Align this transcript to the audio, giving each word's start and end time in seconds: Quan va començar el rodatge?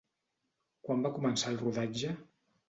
Quan 0.87 1.03
va 1.07 1.11
començar 1.19 1.53
el 1.53 1.61
rodatge? 1.61 2.17